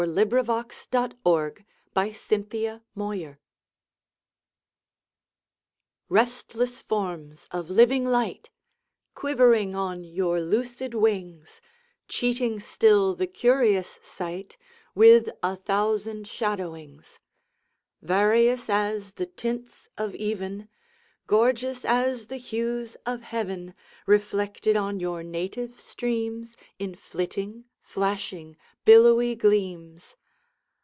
[0.01, 0.23] U V.
[0.25, 0.87] W X.
[0.91, 3.35] Y Z Address to Certain Golfishes
[6.09, 8.49] RESTLESS forms of living light
[9.13, 11.61] Quivering on your lucid wings,
[12.07, 14.57] Cheating still the curious sight
[14.95, 17.19] With a thousand shadowings;
[18.01, 20.67] Various as the tints of even,
[21.27, 23.75] Gorgeous as the hues of heaven,
[24.07, 28.55] Reflected on you native streams In flitting, flashing,
[28.85, 30.15] billowy gleams!